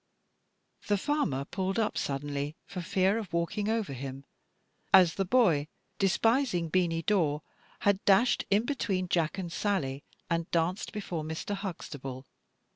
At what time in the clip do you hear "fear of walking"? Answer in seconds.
2.81-3.69